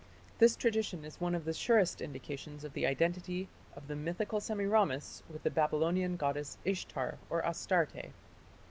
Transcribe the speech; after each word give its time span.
This 0.39 0.55
tradition 0.55 1.05
is 1.05 1.21
one 1.21 1.35
of 1.35 1.45
the 1.45 1.53
surest 1.53 2.01
indications 2.01 2.63
of 2.63 2.73
the 2.73 2.87
identity 2.87 3.49
of 3.75 3.87
the 3.87 3.95
mythical 3.95 4.39
Semiramis 4.39 5.21
with 5.29 5.43
the 5.43 5.51
Babylonian 5.51 6.15
goddess 6.17 6.57
Ishtar 6.65 7.19
or 7.29 7.45
Astarte." 7.45 8.09